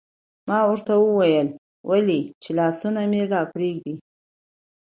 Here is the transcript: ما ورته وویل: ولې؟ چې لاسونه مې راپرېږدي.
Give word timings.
ما 0.47 0.59
ورته 0.69 0.93
وویل: 0.99 1.47
ولې؟ 1.89 2.21
چې 2.41 2.49
لاسونه 2.59 3.01
مې 3.11 3.21
راپرېږدي. 3.31 3.95